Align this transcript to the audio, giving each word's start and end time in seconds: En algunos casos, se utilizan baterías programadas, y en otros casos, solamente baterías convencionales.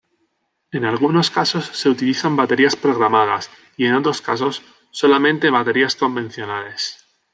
En 0.71 0.83
algunos 0.83 1.29
casos, 1.29 1.63
se 1.63 1.87
utilizan 1.87 2.35
baterías 2.35 2.75
programadas, 2.75 3.51
y 3.77 3.85
en 3.85 3.93
otros 3.93 4.19
casos, 4.19 4.63
solamente 4.89 5.51
baterías 5.51 5.95
convencionales. 5.95 7.05